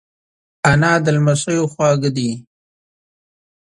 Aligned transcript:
انا 0.71 0.91
د 1.03 1.05
لمسیو 1.15 1.63
خواږه 1.71 2.09
ده 2.17 2.29